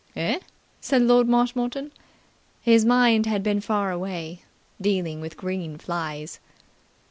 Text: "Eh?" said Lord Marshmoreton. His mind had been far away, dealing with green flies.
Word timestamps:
"Eh?" 0.15 0.39
said 0.79 1.03
Lord 1.03 1.27
Marshmoreton. 1.27 1.91
His 2.59 2.85
mind 2.85 3.27
had 3.27 3.43
been 3.43 3.61
far 3.61 3.91
away, 3.91 4.41
dealing 4.81 5.21
with 5.21 5.37
green 5.37 5.77
flies. 5.77 6.39